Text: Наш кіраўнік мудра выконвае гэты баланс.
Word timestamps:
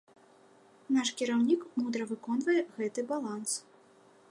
Наш 0.95 1.11
кіраўнік 1.19 1.61
мудра 1.77 2.03
выконвае 2.11 2.57
гэты 2.79 3.07
баланс. 3.15 3.51